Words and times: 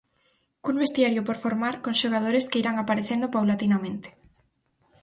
Cun 0.63 0.75
vestiario 0.83 1.21
por 1.27 1.37
formar, 1.43 1.75
con 1.83 1.93
xogadores 2.01 2.47
que 2.49 2.59
irán 2.61 2.77
aparecendo 2.79 3.31
paulatinamente. 3.35 4.09